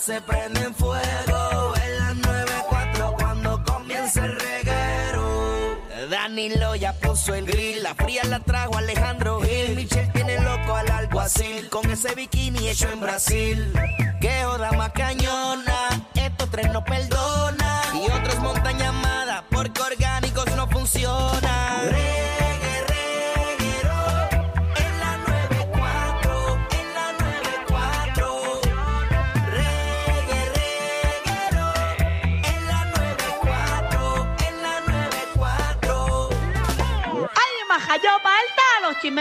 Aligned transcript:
se 0.00 0.20
prende 0.22 0.60
en 0.62 0.74
fuego. 0.74 1.74
En 1.84 1.98
las 1.98 2.16
9.4 2.16 3.14
cuando 3.16 3.62
comienza 3.64 4.24
el 4.24 4.38
reguero. 4.38 5.78
Danilo 6.10 6.74
ya 6.74 6.92
puso 6.94 7.34
el 7.34 7.44
grill, 7.44 7.82
la 7.82 7.94
fría 7.94 8.24
la 8.24 8.40
trajo 8.40 8.76
Alejandro 8.78 9.40
Gil. 9.42 9.76
Michelle 9.76 10.10
tiene 10.12 10.40
loco 10.40 10.74
al 10.74 10.90
alguacil 10.90 11.68
con 11.68 11.88
ese 11.90 12.14
bikini 12.14 12.68
hecho 12.68 12.90
en 12.90 13.00
Brasil. 13.00 13.72
Que 14.20 14.42
joda 14.44 14.72
más 14.72 14.92
cañona, 14.92 16.08
estos 16.14 16.50
tres 16.50 16.72
no 16.72 16.82
perdona. 16.84 17.82
Y 17.94 18.10
otros 18.10 18.29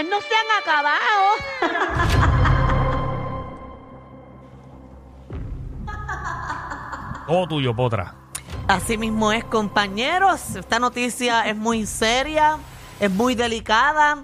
No 0.03 0.21
se 0.21 0.33
han 0.33 0.47
acabado. 0.61 1.25
Todo 7.27 7.47
tuyo, 7.47 7.75
Potra. 7.75 8.15
Así 8.67 8.97
mismo 8.97 9.31
es, 9.33 9.43
compañeros. 9.43 10.55
Esta 10.55 10.79
noticia 10.79 11.41
es 11.47 11.55
muy 11.57 11.85
seria, 11.85 12.57
es 12.99 13.11
muy 13.11 13.35
delicada. 13.35 14.23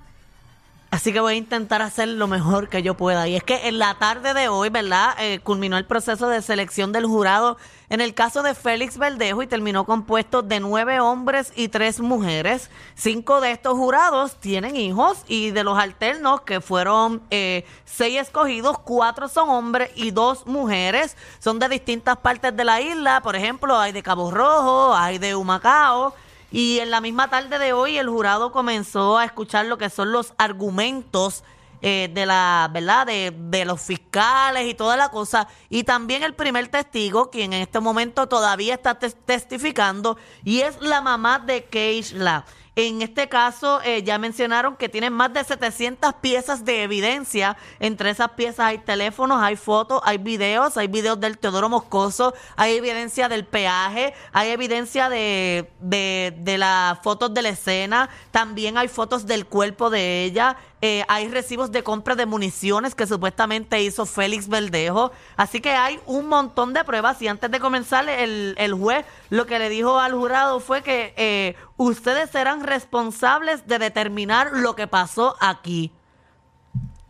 Así 0.96 1.12
que 1.12 1.20
voy 1.20 1.34
a 1.34 1.36
intentar 1.36 1.82
hacer 1.82 2.08
lo 2.08 2.26
mejor 2.26 2.70
que 2.70 2.82
yo 2.82 2.96
pueda. 2.96 3.28
Y 3.28 3.36
es 3.36 3.44
que 3.44 3.68
en 3.68 3.80
la 3.80 3.96
tarde 3.96 4.34
de 4.34 4.48
hoy, 4.48 4.70
¿verdad? 4.70 5.14
Eh, 5.20 5.42
culminó 5.44 5.78
el 5.78 5.84
proceso 5.84 6.30
de 6.30 6.42
selección 6.42 6.94
del 6.94 7.06
jurado 7.06 7.58
en 7.90 8.00
el 8.00 8.14
caso 8.14 8.44
de 8.44 8.56
Félix 8.56 8.98
Verdejo 8.98 9.44
y 9.44 9.48
terminó 9.48 9.86
compuesto 9.86 10.42
de 10.42 10.62
nueve 10.62 11.02
hombres 11.02 11.52
y 11.54 11.68
tres 11.68 12.00
mujeres. 12.00 12.70
Cinco 12.96 13.42
de 13.42 13.52
estos 13.52 13.74
jurados 13.74 14.40
tienen 14.40 14.78
hijos 14.78 15.18
y 15.28 15.52
de 15.52 15.66
los 15.66 15.78
alternos, 15.78 16.44
que 16.44 16.62
fueron 16.62 17.22
eh, 17.30 17.66
seis 17.84 18.18
escogidos, 18.22 18.80
cuatro 18.80 19.28
son 19.28 19.50
hombres 19.50 19.92
y 19.96 20.12
dos 20.12 20.48
mujeres. 20.48 21.18
Son 21.40 21.60
de 21.60 21.68
distintas 21.68 22.16
partes 22.16 22.56
de 22.56 22.64
la 22.64 22.80
isla. 22.80 23.20
Por 23.20 23.36
ejemplo, 23.36 23.78
hay 23.78 23.92
de 23.92 24.02
Cabo 24.02 24.32
Rojo, 24.32 24.96
hay 24.96 25.18
de 25.18 25.36
Humacao. 25.36 26.16
Y 26.56 26.80
en 26.80 26.90
la 26.90 27.02
misma 27.02 27.30
tarde 27.30 27.60
de 27.60 27.74
hoy 27.74 27.98
el 27.98 28.08
jurado 28.08 28.54
comenzó 28.54 29.18
a 29.18 29.26
escuchar 29.26 29.66
lo 29.66 29.78
que 29.78 29.90
son 29.90 30.14
los 30.14 30.34
argumentos 30.38 31.44
eh, 31.82 32.10
de 32.14 32.26
la, 32.26 32.70
¿verdad? 32.72 33.06
De, 33.06 33.34
de 33.38 33.66
los 33.66 33.82
fiscales 33.82 34.66
y 34.66 34.74
toda 34.74 34.96
la 34.96 35.10
cosa. 35.10 35.50
Y 35.70 35.84
también 35.84 36.24
el 36.24 36.34
primer 36.34 36.70
testigo, 36.70 37.30
quien 37.30 37.52
en 37.52 37.62
este 37.62 37.82
momento 37.82 38.28
todavía 38.28 38.76
está 38.76 38.98
tes- 38.98 39.18
testificando, 39.26 40.18
y 40.46 40.62
es 40.62 40.80
la 40.80 41.02
mamá 41.02 41.40
de 41.40 41.66
Keishla. 41.66 42.46
En 42.78 43.02
este 43.02 43.30
caso, 43.30 43.80
eh, 43.84 44.04
ya 44.04 44.18
mencionaron 44.18 44.76
que 44.76 44.90
tienen 44.90 45.14
más 45.14 45.32
de 45.34 45.44
700 45.44 46.16
piezas 46.16 46.66
de 46.66 46.84
evidencia. 46.84 47.56
Entre 47.80 48.10
esas 48.10 48.32
piezas 48.32 48.66
hay 48.66 48.80
teléfonos, 48.80 49.42
hay 49.42 49.56
fotos, 49.56 50.02
hay 50.04 50.18
videos, 50.18 50.76
hay 50.76 50.88
videos 50.88 51.18
del 51.20 51.38
Teodoro 51.38 51.70
Moscoso, 51.70 52.34
hay 52.58 52.76
evidencia 52.76 53.30
del 53.30 53.46
peaje, 53.46 54.14
hay 54.34 54.50
evidencia 54.50 55.08
de, 55.08 55.72
de, 55.80 56.34
de 56.38 56.58
las 56.58 57.00
fotos 57.00 57.34
de 57.34 57.44
la 57.44 57.50
escena, 57.50 58.10
también 58.32 58.78
hay 58.78 58.90
fotos 58.90 59.26
del 59.26 59.46
cuerpo 59.46 59.90
de 59.90 60.26
ella, 60.26 60.58
eh, 60.88 61.04
hay 61.08 61.30
recibos 61.30 61.72
de 61.72 61.82
compra 61.82 62.14
de 62.14 62.28
municiones 62.28 62.94
que 62.94 63.08
supuestamente 63.08 63.82
hizo 63.82 64.06
Félix 64.06 64.48
Verdejo. 64.48 65.12
Así 65.36 65.60
que 65.60 65.72
hay 65.72 66.00
un 66.06 66.28
montón 66.28 66.74
de 66.74 66.84
pruebas 66.84 67.20
y 67.24 67.28
antes 67.28 67.50
de 67.50 67.60
comenzar 67.60 68.08
el, 68.08 68.54
el 68.60 68.74
juez 68.76 69.04
lo 69.32 69.48
que 69.48 69.58
le 69.58 69.70
dijo 69.70 69.98
al 70.00 70.14
jurado 70.14 70.60
fue 70.60 70.84
que 70.84 71.16
eh, 71.18 71.56
ustedes 71.78 72.30
serán 72.30 72.62
responsables 72.62 73.66
de 73.66 73.80
determinar 73.80 74.52
lo 74.54 74.76
que 74.76 74.86
pasó 74.86 75.36
aquí. 75.40 75.92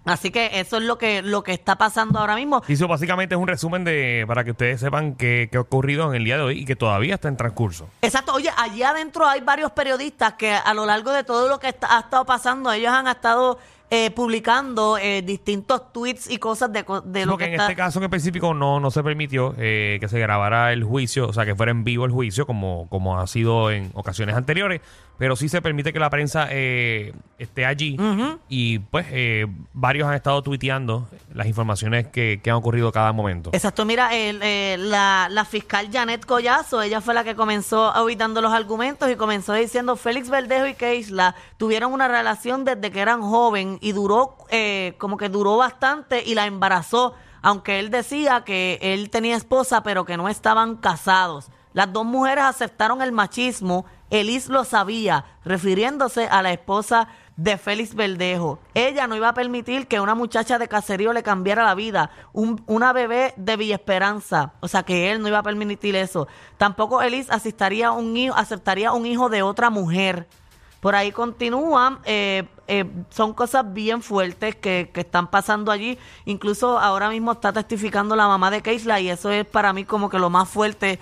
Así 0.06 0.32
que 0.32 0.52
eso 0.60 0.78
es 0.78 0.84
lo 0.84 0.98
que, 0.98 1.22
lo 1.22 1.44
que 1.44 1.52
está 1.54 1.78
pasando 1.78 2.20
ahora 2.20 2.36
mismo. 2.36 2.62
Y 2.68 2.74
eso 2.74 2.88
básicamente 2.88 3.36
es 3.36 3.42
un 3.42 3.48
resumen 3.48 3.84
de 3.84 4.24
para 4.28 4.44
que 4.44 4.52
ustedes 4.52 4.80
sepan 4.80 5.16
qué, 5.16 5.50
qué 5.52 5.58
ha 5.58 5.62
ocurrido 5.62 6.08
en 6.10 6.16
el 6.16 6.24
día 6.24 6.38
de 6.38 6.44
hoy 6.44 6.60
y 6.60 6.66
que 6.66 6.76
todavía 6.76 7.16
está 7.16 7.28
en 7.28 7.38
transcurso. 7.38 7.90
Exacto, 8.02 8.34
oye, 8.34 8.50
allí 8.58 8.84
adentro 8.84 9.26
hay 9.28 9.42
varios 9.42 9.72
periodistas 9.72 10.34
que 10.34 10.52
a 10.54 10.74
lo 10.74 10.86
largo 10.86 11.12
de 11.12 11.24
todo 11.24 11.50
lo 11.50 11.60
que 11.60 11.70
está- 11.70 11.98
ha 11.98 12.02
estado 12.02 12.26
pasando, 12.26 12.72
ellos 12.72 12.92
han 12.94 13.08
estado 13.08 13.58
eh, 13.92 14.10
publicando 14.12 14.98
eh, 14.98 15.22
distintos 15.22 15.94
tweets 15.94 16.30
y 16.30 16.38
cosas 16.40 16.74
de, 16.74 16.84
de 17.06 17.26
lo 17.26 17.34
Porque 17.34 17.46
que 17.46 17.50
en 17.50 17.54
está... 17.54 17.64
este 17.66 17.76
caso 17.76 18.00
en 18.00 18.06
específico 18.06 18.54
no, 18.54 18.80
no 18.80 18.90
se 18.92 19.04
permitió 19.04 19.54
eh, 19.60 19.98
que 20.00 20.08
se 20.08 20.20
grabara 20.20 20.74
el 20.74 20.84
juicio, 20.84 21.28
o 21.28 21.34
sea, 21.34 21.46
que 21.46 21.56
fuera 21.56 21.72
en 21.72 21.84
vivo 21.84 22.06
el 22.06 22.12
juicio, 22.12 22.46
como, 22.48 22.88
como 22.90 23.20
ha 23.20 23.28
sido 23.28 23.70
en 23.72 23.92
ocasiones 23.94 24.36
anteriores, 24.36 24.82
pero 25.18 25.36
sí 25.36 25.50
se 25.50 25.62
permite 25.62 25.94
que 25.94 26.00
la 26.00 26.10
prensa 26.10 26.48
eh, 26.50 27.14
esté 27.38 27.66
allí 27.66 27.98
y 28.50 28.80
pues 28.80 29.06
eh, 29.12 29.46
varios 29.74 30.08
han 30.08 30.16
estado 30.16 30.42
tuiteando 30.42 31.08
las 31.34 31.48
informaciones 31.48 32.08
que, 32.08 32.40
que 32.44 32.50
han 32.50 32.58
ocurrido 32.58 32.92
cada 32.92 33.12
momento. 33.14 33.52
Exacto, 33.54 33.86
mira, 33.86 34.16
el, 34.16 34.40
eh, 34.42 34.78
la, 34.80 35.28
la 35.30 35.46
fiscal 35.46 35.90
Janet 35.92 36.26
Collazo, 36.26 36.82
ella 36.82 37.02
fue 37.02 37.14
la 37.14 37.24
que 37.24 37.36
comenzó 37.36 37.94
dando 38.16 38.42
los 38.42 38.54
argumentos 38.54 39.10
y 39.10 39.16
comenzó 39.16 39.54
diciendo 39.54 39.96
Félix 39.96 40.30
Verdejo 40.30 40.68
y 40.68 40.74
Keisla 40.74 41.36
tuvieron 41.58 41.92
una 41.92 42.08
relación 42.08 42.64
desde 42.66 42.92
que 42.92 43.00
eran 43.02 43.22
joven 43.22 43.78
y 43.82 43.92
duró, 43.92 44.38
eh, 44.50 44.96
como 44.98 45.18
que 45.18 45.30
duró 45.30 45.58
bastante 45.58 46.24
y 46.24 46.36
la 46.36 46.46
embarazó, 46.46 47.14
aunque 47.42 47.80
él 47.80 47.90
decía 47.90 48.44
que 48.46 48.80
él 48.82 49.10
tenía 49.10 49.36
esposa 49.36 49.84
pero 49.84 50.06
que 50.06 50.18
no 50.18 50.30
estaban 50.30 50.78
casados. 50.78 51.50
Las 51.74 51.92
dos 51.92 52.06
mujeres 52.06 52.46
aceptaron 52.46 53.02
el 53.02 53.12
machismo, 53.12 53.86
Elis 54.20 54.48
lo 54.48 54.64
sabía, 54.64 55.26
refiriéndose 55.44 56.28
a 56.28 56.42
la 56.42 56.52
esposa 56.54 57.08
de 57.36 57.58
Félix 57.58 57.96
Verdejo. 57.96 58.60
Ella 58.74 59.08
no 59.08 59.16
iba 59.16 59.28
a 59.30 59.34
permitir 59.34 59.88
que 59.88 60.00
una 60.00 60.16
muchacha 60.16 60.58
de 60.58 60.70
caserío 60.70 61.12
le 61.12 61.22
cambiara 61.22 61.66
la 61.66 61.76
vida, 61.76 62.10
un- 62.32 62.64
una 62.66 62.94
bebé 62.94 63.34
de 63.36 63.58
Villa 63.58 63.76
Esperanza, 63.76 64.54
o 64.62 64.70
sea 64.70 64.84
que 64.84 65.12
él 65.12 65.22
no 65.22 65.28
iba 65.28 65.40
a 65.40 65.44
permitir 65.44 65.96
eso. 65.98 66.28
Tampoco 66.58 67.02
Elis 67.02 67.30
asistaría 67.30 67.92
un 67.92 68.16
hijo, 68.16 68.36
aceptaría 68.36 68.94
un 68.94 69.06
hijo 69.06 69.28
de 69.28 69.42
otra 69.42 69.70
mujer. 69.70 70.28
Por 70.80 70.96
ahí 70.96 71.12
continúan, 71.12 72.00
eh, 72.06 72.48
eh, 72.68 72.86
son 73.10 73.34
cosas 73.34 73.74
bien 73.74 74.02
fuertes 74.02 74.56
que, 74.56 74.92
que 74.94 75.02
están 75.02 75.28
pasando 75.28 75.72
allí. 75.72 75.98
Incluso 76.26 76.80
ahora 76.80 77.10
mismo 77.10 77.32
está 77.34 77.52
testificando 77.52 78.16
la 78.16 78.28
mamá 78.28 78.50
de 78.52 78.62
Keisla 78.62 79.00
y 79.02 79.10
eso 79.10 79.30
es 79.32 79.46
para 79.46 79.74
mí 79.74 79.84
como 79.84 80.10
que 80.10 80.20
lo 80.20 80.30
más 80.30 80.48
fuerte 80.48 81.00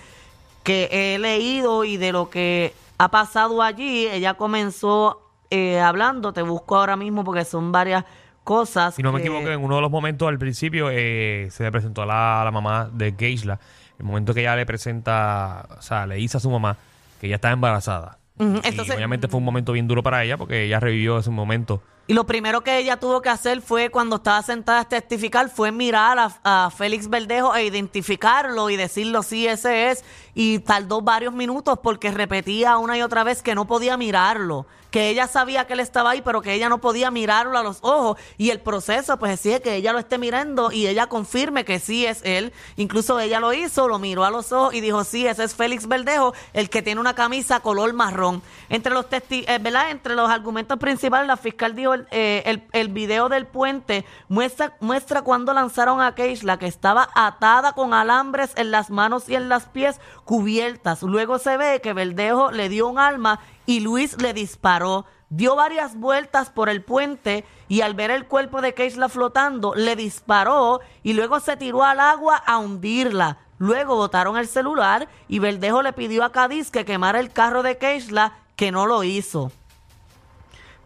que 0.64 0.88
he 0.92 1.20
leído 1.20 1.84
y 1.84 1.98
de 1.98 2.14
lo 2.14 2.30
que 2.30 2.74
ha 2.98 3.10
pasado 3.12 3.62
allí. 3.62 4.08
Ella 4.08 4.34
comenzó 4.36 5.22
eh, 5.50 5.80
hablando, 5.80 6.34
te 6.34 6.42
busco 6.42 6.76
ahora 6.78 6.96
mismo 6.96 7.24
porque 7.24 7.46
son 7.46 7.72
varias 7.72 8.06
cosas. 8.44 8.96
Si 8.96 9.04
no 9.04 9.12
me 9.12 9.22
que- 9.22 9.28
equivoco, 9.28 9.50
en 9.50 9.64
uno 9.64 9.76
de 9.76 9.82
los 9.82 9.92
momentos 9.92 10.28
al 10.28 10.38
principio 10.40 10.90
eh, 10.92 11.48
se 11.52 11.64
le 11.64 11.72
presentó 11.72 12.02
a 12.02 12.06
la, 12.06 12.42
a 12.42 12.46
la 12.46 12.52
mamá 12.52 12.90
de 12.92 13.14
Geisla. 13.18 13.60
El 14.00 14.06
momento 14.06 14.34
que 14.34 14.42
ella 14.42 14.56
le 14.56 14.66
presenta, 14.66 15.68
o 15.78 15.82
sea, 15.82 16.06
le 16.08 16.16
dice 16.16 16.38
a 16.38 16.40
su 16.40 16.50
mamá 16.50 16.78
que 17.22 17.28
ella 17.28 17.36
está 17.36 17.52
embarazada. 17.52 18.18
Ujú, 18.40 18.60
Y 18.64 18.68
entonces- 18.68 18.96
obviamente 18.96 19.28
fue 19.28 19.38
un 19.38 19.46
momento 19.46 19.72
bien 19.74 19.88
duro 19.88 20.02
para 20.04 20.24
ella 20.24 20.38
porque 20.38 20.64
ella 20.66 20.80
revivió 20.80 21.20
ese 21.20 21.30
momento. 21.30 21.82
Y 22.06 22.14
lo 22.14 22.26
primero 22.26 22.62
que 22.62 22.78
ella 22.80 22.98
tuvo 22.98 23.22
que 23.22 23.30
hacer 23.30 23.62
fue, 23.62 23.90
cuando 23.90 24.18
estaba 24.18 24.42
sentada 24.42 24.82
a 24.82 24.90
testificar, 24.90 25.50
fue 25.50 25.72
mirar 25.72 26.34
a, 26.44 26.70
Félix 26.70 27.10
Verdejo 27.10 27.56
e 27.56 27.64
identificarlo 27.64 28.70
y 28.70 28.76
decirlo, 28.76 29.24
sí, 29.24 29.48
ese 29.48 29.90
es. 29.90 30.04
Y 30.36 30.60
tardó 30.60 31.02
varios 31.02 31.34
minutos 31.34 31.80
porque 31.82 32.12
repetía 32.12 32.78
una 32.78 32.98
y 32.98 33.02
otra 33.02 33.24
vez 33.24 33.42
que 33.42 33.56
no 33.56 33.66
podía 33.66 33.96
mirarlo. 33.96 34.66
Que 34.92 35.10
ella 35.10 35.28
sabía 35.28 35.66
que 35.66 35.74
él 35.74 35.80
estaba 35.80 36.12
ahí, 36.12 36.22
pero 36.22 36.42
que 36.42 36.54
ella 36.54 36.70
no 36.70 36.80
podía 36.80 37.10
mirarlo 37.10 37.58
a 37.58 37.64
los 37.64 37.80
ojos. 37.82 38.18
Y 38.38 38.50
el 38.50 38.60
proceso, 38.60 39.18
pues 39.18 39.34
exige 39.34 39.62
que 39.62 39.76
ella 39.76 39.92
lo 39.92 39.98
esté 39.98 40.18
mirando 40.18 40.72
y 40.72 40.88
ella 40.88 41.08
confirme 41.08 41.66
que 41.66 41.80
sí 41.80 42.06
es 42.06 42.22
él. 42.24 42.54
Incluso 42.76 43.20
ella 43.20 43.40
lo 43.40 43.54
hizo, 43.54 43.88
lo 43.88 43.98
miró 43.98 44.24
a 44.24 44.30
los 44.30 44.52
ojos 44.52 44.74
y 44.74 44.82
dijo, 44.82 45.04
sí, 45.04 45.26
ese 45.26 45.46
es 45.46 45.56
Félix 45.56 45.88
Verdejo, 45.88 46.34
el 46.52 46.70
que 46.70 46.84
tiene 46.84 47.02
una 47.02 47.16
camisa 47.16 47.62
color 47.62 47.94
marrón. 47.94 48.44
Entre 48.70 48.94
los 48.94 49.10
testi 49.10 49.46
eh, 49.48 49.58
¿verdad? 49.58 49.90
Entre 49.90 50.16
los 50.16 50.30
argumentos 50.30 50.78
principales, 50.78 51.28
la 51.28 51.38
fiscal 51.38 51.76
dijo 51.76 51.93
el, 51.94 52.08
eh, 52.12 52.64
el, 52.72 52.88
video 52.90 53.30
del 53.30 53.46
puente 53.46 54.06
muestra, 54.30 54.76
muestra 54.80 55.22
cuando 55.22 55.54
lanzaron 55.54 56.02
a 56.02 56.16
Keishla 56.16 56.58
que 56.58 56.68
estaba 56.68 57.10
atada 57.16 57.74
con 57.74 57.94
alambres 57.94 58.54
en 58.56 58.72
las 58.72 58.90
manos 58.90 59.30
y 59.30 59.36
en 59.36 59.50
las 59.50 59.66
pies 59.66 60.00
cubiertas. 60.26 61.04
Luego 61.04 61.40
se 61.40 61.58
ve 61.58 61.82
que 61.82 61.94
Verdejo 61.94 62.52
le 62.52 62.70
dio 62.70 62.88
un 62.88 63.00
arma 63.00 63.40
y 63.66 63.80
Luis 63.80 64.22
le 64.22 64.34
disparó. 64.34 65.06
Dio 65.30 65.56
varias 65.56 65.96
vueltas 65.96 66.52
por 66.52 66.70
el 66.70 66.84
puente 66.84 67.44
y 67.68 67.82
al 67.82 67.96
ver 67.96 68.12
el 68.12 68.28
cuerpo 68.28 68.62
de 68.62 68.76
Keishla 68.76 69.10
flotando, 69.10 69.74
le 69.74 69.96
disparó 69.96 70.82
y 71.02 71.14
luego 71.14 71.40
se 71.40 71.58
tiró 71.58 71.84
al 71.84 72.00
agua 72.00 72.38
a 72.38 72.60
hundirla. 72.60 73.40
Luego 73.58 73.96
botaron 73.96 74.38
el 74.38 74.48
celular 74.48 75.08
y 75.28 75.40
Verdejo 75.40 75.82
le 75.82 75.94
pidió 75.94 76.24
a 76.24 76.32
Cádiz 76.32 76.70
que 76.70 76.86
quemara 76.86 77.20
el 77.20 77.32
carro 77.32 77.64
de 77.64 77.78
Keishla, 77.78 78.34
que 78.56 78.72
no 78.72 78.86
lo 78.86 79.04
hizo. 79.04 79.52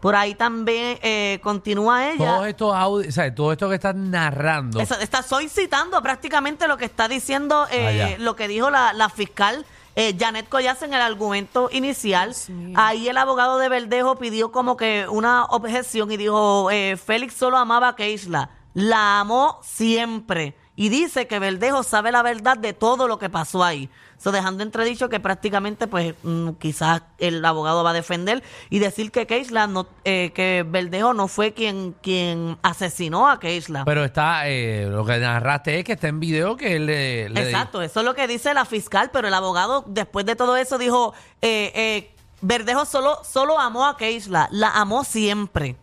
Por 0.00 0.14
ahí 0.14 0.34
también 0.36 0.98
eh, 1.02 1.40
continúa 1.42 2.10
ella. 2.10 2.36
Todos 2.36 2.46
estos 2.46 2.74
audios, 2.74 3.08
o 3.08 3.12
sea, 3.12 3.34
todo 3.34 3.50
esto 3.52 3.68
que 3.68 3.74
estás 3.74 3.94
narrando. 3.96 4.80
Esa- 4.80 5.00
Está, 5.02 5.22
soy 5.22 5.48
citando 5.48 6.00
prácticamente 6.02 6.68
lo 6.68 6.76
que 6.76 6.84
está 6.84 7.08
diciendo, 7.08 7.66
eh, 7.70 8.14
Ah, 8.14 8.22
lo 8.22 8.36
que 8.36 8.46
dijo 8.46 8.70
la, 8.70 8.92
la 8.92 9.08
fiscal 9.08 9.66
eh, 9.96 10.14
Janet 10.16 10.48
Collazo 10.48 10.84
en 10.84 10.94
el 10.94 11.00
argumento 11.00 11.68
inicial. 11.72 12.32
Ahí 12.76 13.08
el 13.08 13.16
abogado 13.18 13.58
de 13.58 13.68
Verdejo 13.68 14.14
pidió 14.16 14.52
como 14.52 14.76
que 14.76 15.06
una 15.08 15.44
objeción 15.46 16.12
y 16.12 16.16
dijo, 16.16 16.70
eh, 16.70 16.96
Félix 16.96 17.34
solo 17.34 17.56
amaba 17.56 17.88
a 17.88 17.96
Keisla, 17.96 18.50
la 18.74 19.18
amó 19.18 19.58
siempre. 19.64 20.54
Y 20.80 20.90
dice 20.90 21.26
que 21.26 21.40
Verdejo 21.40 21.82
sabe 21.82 22.12
la 22.12 22.22
verdad 22.22 22.56
de 22.56 22.72
todo 22.72 23.08
lo 23.08 23.18
que 23.18 23.28
pasó 23.28 23.64
ahí. 23.64 23.90
So, 24.16 24.30
dejando 24.30 24.62
entredicho 24.62 25.08
que 25.08 25.18
prácticamente, 25.18 25.88
pues, 25.88 26.14
mm, 26.22 26.50
quizás 26.52 27.02
el 27.18 27.44
abogado 27.44 27.82
va 27.82 27.90
a 27.90 27.94
defender 27.94 28.44
y 28.70 28.78
decir 28.78 29.10
que 29.10 29.26
Keisla 29.26 29.66
no, 29.66 29.88
eh, 30.04 30.30
que 30.34 30.64
Verdejo 30.64 31.14
no 31.14 31.26
fue 31.26 31.52
quien, 31.52 31.96
quien 32.00 32.58
asesinó 32.62 33.28
a 33.28 33.40
Keisla. 33.40 33.84
Pero 33.84 34.04
está, 34.04 34.48
eh, 34.48 34.86
lo 34.88 35.04
que 35.04 35.18
narraste 35.18 35.80
es 35.80 35.84
que 35.84 35.94
está 35.94 36.06
en 36.06 36.20
video 36.20 36.56
que 36.56 36.76
él 36.76 36.86
le, 36.86 37.28
le- 37.28 37.42
Exacto, 37.42 37.82
eso 37.82 37.98
es 37.98 38.06
lo 38.06 38.14
que 38.14 38.28
dice 38.28 38.54
la 38.54 38.64
fiscal, 38.64 39.10
pero 39.12 39.26
el 39.26 39.34
abogado 39.34 39.82
después 39.88 40.26
de 40.26 40.36
todo 40.36 40.56
eso 40.56 40.78
dijo, 40.78 41.12
eh, 41.42 41.72
eh, 41.74 42.14
Verdejo 42.40 42.84
solo, 42.84 43.18
solo 43.24 43.58
amó 43.58 43.84
a 43.84 43.96
Keisla, 43.96 44.48
la 44.52 44.70
amó 44.70 45.02
siempre. 45.02 45.74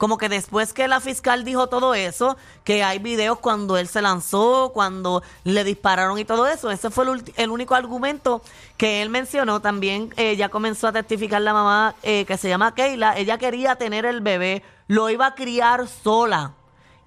Como 0.00 0.16
que 0.16 0.30
después 0.30 0.72
que 0.72 0.88
la 0.88 0.98
fiscal 0.98 1.44
dijo 1.44 1.66
todo 1.66 1.92
eso, 1.92 2.38
que 2.64 2.82
hay 2.82 2.98
videos 2.98 3.38
cuando 3.38 3.76
él 3.76 3.86
se 3.86 4.00
lanzó, 4.00 4.70
cuando 4.72 5.22
le 5.44 5.62
dispararon 5.62 6.18
y 6.18 6.24
todo 6.24 6.46
eso, 6.46 6.70
ese 6.70 6.88
fue 6.88 7.04
el, 7.36 7.50
único 7.50 7.74
argumento 7.74 8.40
que 8.78 9.02
él 9.02 9.10
mencionó. 9.10 9.60
También 9.60 10.08
eh, 10.16 10.36
ya 10.36 10.48
comenzó 10.48 10.88
a 10.88 10.92
testificar 10.92 11.42
la 11.42 11.52
mamá 11.52 11.94
eh, 12.02 12.24
que 12.24 12.38
se 12.38 12.48
llama 12.48 12.74
Keila, 12.74 13.18
ella 13.18 13.36
quería 13.36 13.76
tener 13.76 14.06
el 14.06 14.22
bebé, 14.22 14.62
lo 14.86 15.10
iba 15.10 15.26
a 15.26 15.34
criar 15.34 15.86
sola. 15.86 16.54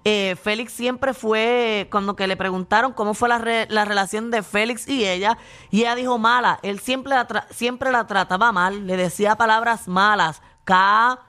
Eh, 0.05 0.35
Félix 0.39 0.73
siempre 0.73 1.15
fue, 1.15 1.87
cuando 1.89 2.15
que 2.15 2.27
le 2.27 2.37
preguntaron 2.37 2.93
cómo 2.93 3.15
fue 3.15 3.27
la, 3.27 3.65
la 3.69 3.85
relación 3.85 4.29
de 4.29 4.43
Félix 4.43 4.87
y 4.87 5.03
ella, 5.03 5.39
y 5.71 5.79
ella 5.79 5.95
dijo 5.95 6.19
mala, 6.19 6.59
él 6.61 6.79
siempre 6.79 7.15
siempre 7.49 7.91
la 7.91 8.05
trataba 8.05 8.51
mal, 8.51 8.85
le 8.85 8.97
decía 8.97 9.35
palabras 9.35 9.87
malas, 9.87 10.43
K, 10.63 11.19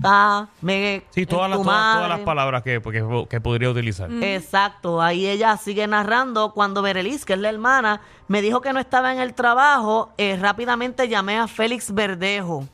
K, 0.00 0.48
me, 0.60 1.02
Sí, 1.10 1.24
todas 1.24 1.48
las, 1.48 1.58
tu 1.58 1.64
todas, 1.64 2.08
las 2.08 2.20
palabras 2.20 2.62
que, 2.62 2.82
que, 2.82 3.26
que 3.28 3.40
podría 3.40 3.70
utilizar. 3.70 4.10
Exacto, 4.10 5.00
ahí 5.00 5.26
ella 5.26 5.56
sigue 5.56 5.86
narrando. 5.86 6.52
Cuando 6.52 6.82
Berelis, 6.82 7.24
que 7.24 7.34
es 7.34 7.38
la 7.38 7.48
hermana, 7.48 8.00
me 8.28 8.42
dijo 8.42 8.60
que 8.60 8.72
no 8.72 8.80
estaba 8.80 9.12
en 9.12 9.20
el 9.20 9.34
trabajo, 9.34 10.12
eh, 10.18 10.36
rápidamente 10.36 11.08
llamé 11.08 11.38
a 11.38 11.46
Félix 11.46 11.94
Verdejo, 11.94 12.66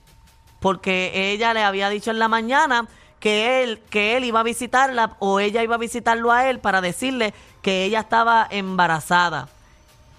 porque 0.60 1.30
ella 1.32 1.54
le 1.54 1.62
había 1.62 1.88
dicho 1.90 2.10
en 2.10 2.18
la 2.18 2.28
mañana 2.28 2.88
que 3.20 3.62
él, 3.62 3.80
que 3.90 4.16
él 4.16 4.24
iba 4.24 4.40
a 4.40 4.44
visitarla 4.44 5.16
o 5.18 5.40
ella 5.40 5.62
iba 5.62 5.74
a 5.74 5.78
visitarlo 5.78 6.32
a 6.32 6.48
él 6.48 6.58
para 6.58 6.80
decirle 6.80 7.34
que 7.62 7.84
ella 7.84 8.00
estaba 8.00 8.46
embarazada. 8.50 9.48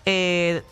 Eh, 0.06 0.63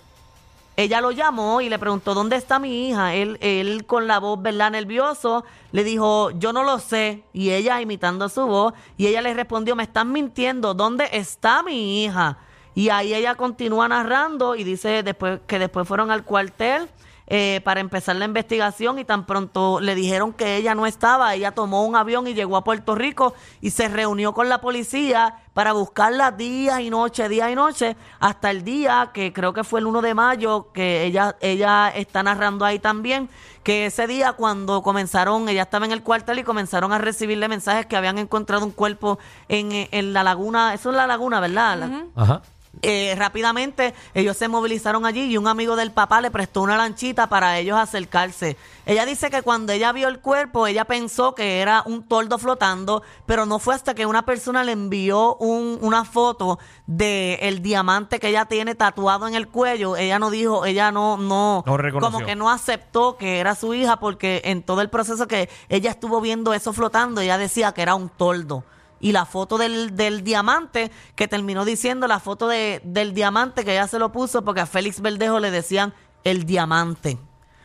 ella 0.80 1.02
lo 1.02 1.12
llamó 1.12 1.60
y 1.60 1.68
le 1.68 1.78
preguntó, 1.78 2.14
¿dónde 2.14 2.38
está 2.38 2.58
mi 2.58 2.88
hija? 2.88 3.14
Él, 3.14 3.38
él 3.42 3.86
con 3.86 4.08
la 4.08 4.18
voz, 4.20 4.42
¿verdad? 4.42 4.72
Nervioso, 4.72 5.44
le 5.74 5.84
dijo, 5.84 6.32
yo 6.32 6.54
no 6.54 6.64
lo 6.64 6.80
sé. 6.80 7.24
Y 7.34 7.50
ella 7.50 7.82
imitando 7.82 8.30
su 8.30 8.48
voz, 8.48 8.74
y 8.96 9.08
ella 9.08 9.22
le 9.22 9.34
respondió, 9.34 9.76
me 9.76 9.84
están 9.84 10.14
mintiendo, 10.14 10.74
¿dónde 10.74 11.10
está 11.12 11.64
mi 11.64 12.06
hija? 12.06 12.38
Y 12.76 12.88
ahí 12.92 13.14
ella 13.14 13.36
continúa 13.36 13.90
narrando 13.90 14.56
y 14.56 14.64
dice 14.64 15.04
después 15.04 15.42
que 15.48 15.60
después 15.60 15.86
fueron 15.86 16.12
al 16.12 16.24
cuartel 16.24 16.88
eh, 17.32 17.62
para 17.64 17.80
empezar 17.80 18.16
la 18.16 18.26
investigación 18.26 18.98
y 18.98 19.06
tan 19.06 19.28
pronto 19.28 19.80
le 19.80 19.94
dijeron 19.94 20.34
que 20.34 20.56
ella 20.56 20.74
no 20.74 20.88
estaba, 20.88 21.36
ella 21.36 21.52
tomó 21.52 21.86
un 21.86 21.96
avión 21.96 22.26
y 22.26 22.34
llegó 22.34 22.58
a 22.58 22.64
Puerto 22.64 22.96
Rico 22.96 23.36
y 23.62 23.70
se 23.70 23.88
reunió 23.88 24.34
con 24.34 24.50
la 24.50 24.62
policía 24.62 25.36
para 25.54 25.74
buscarla 25.74 26.32
día 26.32 26.82
y 26.82 26.90
noche, 26.90 27.30
día 27.30 27.52
y 27.52 27.56
noche, 27.56 27.96
hasta 28.20 28.50
el 28.50 28.64
día 28.64 29.12
que 29.14 29.32
creo 29.32 29.54
que 29.54 29.64
fue 29.64 29.80
el 29.80 29.86
1 29.86 30.02
de 30.02 30.14
mayo, 30.16 30.72
que 30.74 31.04
ella, 31.04 31.36
ella 31.40 31.90
está 31.90 32.24
narrando 32.24 32.66
ahí 32.66 32.80
también, 32.80 33.30
que 33.62 33.86
ese 33.86 34.08
día 34.08 34.34
cuando 34.34 34.82
comenzaron, 34.82 35.50
ella 35.50 35.62
estaba 35.62 35.86
en 35.86 35.92
el 35.92 36.02
cuartel 36.02 36.40
y 36.40 36.44
comenzaron 36.44 36.94
a 36.94 36.98
recibirle 36.98 37.48
mensajes 37.48 37.86
que 37.86 37.96
habían 37.96 38.18
encontrado 38.18 38.66
un 38.66 38.72
cuerpo 38.72 39.20
en, 39.50 39.88
en 39.92 40.14
la 40.14 40.24
laguna, 40.24 40.74
eso 40.74 40.90
es 40.90 40.96
la 40.96 41.06
laguna, 41.06 41.40
¿verdad? 41.40 42.08
Ajá. 42.16 42.42
Eh, 42.82 43.14
rápidamente 43.18 43.94
ellos 44.14 44.38
se 44.38 44.48
movilizaron 44.48 45.06
allí 45.06 45.26
y 45.26 45.38
un 45.38 45.48
amigo 45.48 45.76
del 45.76 45.92
papá 45.92 46.22
le 46.22 46.32
prestó 46.32 46.62
una 46.62 46.78
lanchita 46.78 47.28
para 47.28 47.58
ellos 47.58 47.78
acercarse. 47.78 48.58
Ella 48.86 49.06
dice 49.06 49.30
que 49.30 49.42
cuando 49.42 49.74
ella 49.74 49.92
vio 49.92 50.08
el 50.08 50.20
cuerpo, 50.20 50.66
ella 50.68 50.86
pensó 50.86 51.36
que 51.36 51.60
era 51.62 51.84
un 51.86 52.04
tordo 52.08 52.38
flotando, 52.38 53.02
pero 53.26 53.46
no 53.46 53.60
fue 53.60 53.76
hasta 53.76 53.94
que 53.96 54.06
una 54.06 54.24
persona 54.24 54.64
le 54.64 54.72
envió 54.72 55.36
un- 55.38 55.78
una 55.82 56.06
foto 56.06 56.58
de 56.88 57.40
el 57.42 57.62
diamante 57.62 58.20
que 58.20 58.30
ella 58.30 58.46
tiene 58.46 58.76
tatuado 58.76 59.28
en 59.28 59.36
el 59.36 59.48
cuello. 59.48 59.98
Ella 59.98 60.18
no 60.20 60.30
dijo, 60.30 60.66
ella 60.66 60.92
no, 60.92 61.18
no, 61.18 61.64
No 61.66 61.74
como 62.06 62.20
que 62.26 62.36
no 62.36 62.50
aceptó 62.50 63.18
que 63.18 63.40
era 63.40 63.56
su 63.56 63.74
hija 63.74 63.98
porque 63.98 64.42
en 64.46 64.64
todo 64.64 64.82
el 64.82 64.90
proceso 64.90 65.28
que 65.28 65.50
ella 65.70 65.90
estuvo 65.90 66.22
viendo 66.22 66.54
eso 66.54 66.72
flotando, 66.72 67.22
ella 67.22 67.38
decía 67.38 67.74
que 67.74 67.82
era 67.82 67.96
un 67.96 68.10
tordo. 68.10 68.64
Y 69.00 69.12
la 69.12 69.26
foto 69.26 69.58
del, 69.58 69.96
del 69.96 70.24
diamante, 70.24 70.92
que 71.16 71.28
terminó 71.28 71.66
diciendo 71.66 72.08
la 72.08 72.20
foto 72.20 72.48
de, 72.48 72.82
del 72.84 73.14
diamante, 73.14 73.64
que 73.64 73.72
ella 73.72 73.88
se 73.88 74.00
lo 74.00 74.12
puso 74.12 74.44
porque 74.44 74.62
a 74.62 74.66
Félix 74.66 75.02
Verdejo 75.02 75.40
le 75.40 75.52
decían 75.52 75.94
el 76.24 76.46
diamante. 76.46 77.18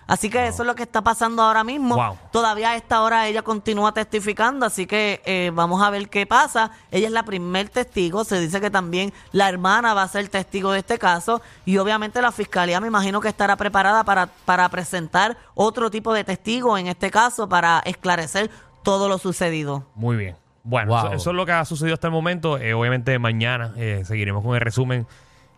Así 0.06 0.28
que 0.28 0.46
eso 0.46 0.62
es 0.62 0.66
lo 0.66 0.74
que 0.74 0.82
está 0.82 1.02
pasando 1.02 1.42
ahora 1.42 1.64
mismo. 1.64 1.96
Wow. 1.96 2.18
Todavía 2.30 2.70
a 2.70 2.76
esta 2.76 3.02
hora 3.02 3.26
ella 3.26 3.42
continúa 3.42 3.92
testificando, 3.92 4.66
así 4.66 4.86
que 4.86 5.22
eh, 5.24 5.50
vamos 5.54 5.82
a 5.82 5.90
ver 5.90 6.08
qué 6.10 6.26
pasa. 6.26 6.70
Ella 6.90 7.06
es 7.06 7.12
la 7.12 7.24
primer 7.24 7.70
testigo, 7.70 8.24
se 8.24 8.40
dice 8.40 8.60
que 8.60 8.70
también 8.70 9.12
la 9.32 9.48
hermana 9.48 9.94
va 9.94 10.02
a 10.02 10.08
ser 10.08 10.28
testigo 10.28 10.72
de 10.72 10.80
este 10.80 10.98
caso 10.98 11.40
y 11.64 11.78
obviamente 11.78 12.20
la 12.20 12.32
fiscalía 12.32 12.80
me 12.80 12.88
imagino 12.88 13.20
que 13.20 13.28
estará 13.28 13.56
preparada 13.56 14.04
para, 14.04 14.26
para 14.26 14.68
presentar 14.68 15.38
otro 15.54 15.90
tipo 15.90 16.12
de 16.12 16.24
testigo 16.24 16.76
en 16.76 16.88
este 16.88 17.10
caso 17.10 17.48
para 17.48 17.80
esclarecer 17.84 18.50
todo 18.82 19.08
lo 19.08 19.18
sucedido. 19.18 19.86
Muy 19.94 20.16
bien. 20.16 20.43
Bueno, 20.64 20.88
Wow. 20.92 20.98
eso, 21.06 21.12
eso 21.14 21.30
es 21.30 21.36
lo 21.36 21.46
que 21.46 21.52
ha 21.52 21.64
sucedido 21.64 21.94
hasta 21.94 22.08
el 22.08 22.12
momento. 22.12 22.58
Eh, 22.58 22.74
obviamente 22.74 23.18
mañana 23.18 23.72
eh, 23.76 24.02
seguiremos 24.04 24.42
con 24.42 24.54
el 24.54 24.60
resumen 24.60 25.06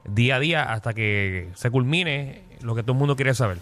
día 0.05 0.37
a 0.37 0.39
día 0.41 0.63
hasta 0.73 0.93
que 0.95 1.49
se 1.55 1.71
culmine 1.71 2.43
lo 2.61 2.75
que 2.75 2.83
todo 2.83 2.93
el 2.93 2.99
mundo 2.99 3.17
quiere 3.17 3.33
saber. 3.35 3.59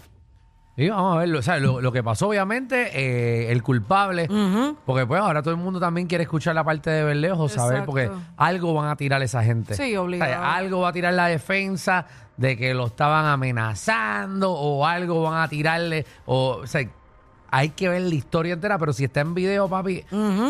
Y 0.77 0.89
vamos 0.89 1.15
a 1.15 1.19
verlo. 1.19 1.39
O 1.39 1.41
sea, 1.41 1.57
lo, 1.57 1.79
lo 1.79 1.91
que 1.93 2.03
pasó, 2.03 2.27
obviamente, 2.27 2.89
eh, 2.99 3.49
el 3.51 3.63
culpable. 3.63 4.27
Porque 4.85 5.05
pues 5.05 5.21
ahora 5.21 5.41
todo 5.41 5.53
el 5.53 5.59
mundo 5.59 5.79
también 5.79 6.05
quiere 6.07 6.23
escuchar 6.25 6.53
la 6.53 6.65
parte 6.65 6.89
de 6.89 7.03
Berlejo, 7.03 7.47
saber, 7.47 7.85
porque 7.85 8.11
algo 8.35 8.73
van 8.73 8.89
a 8.89 8.97
tirar 8.97 9.21
esa 9.21 9.41
gente. 9.41 9.73
Sí, 9.75 9.95
obligado. 9.95 10.29
O 10.31 10.35
sea, 10.35 10.55
algo 10.55 10.81
va 10.81 10.89
a 10.89 10.93
tirar 10.93 11.13
la 11.13 11.27
defensa 11.27 12.05
de 12.35 12.57
que 12.57 12.73
lo 12.73 12.87
estaban 12.87 13.25
amenazando 13.25 14.51
o 14.51 14.85
algo 14.85 15.21
van 15.23 15.41
a 15.43 15.47
tirarle. 15.47 16.05
O, 16.25 16.57
o 16.63 16.67
sea, 16.67 16.81
hay 17.55 17.69
que 17.69 17.87
ver 17.87 18.01
la 18.01 18.15
historia 18.15 18.53
entera, 18.53 18.77
pero 18.77 18.91
si 18.91 19.05
está 19.05 19.21
en 19.21 19.33
video, 19.33 19.69
papi, 19.69 20.03